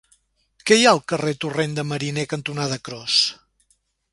Què 0.69 0.77
hi 0.77 0.85
ha 0.87 0.93
al 0.95 1.01
carrer 1.13 1.33
Torrent 1.45 1.77
de 1.81 1.85
Mariner 1.91 2.27
cantonada 2.35 2.81
Cros? 2.89 3.19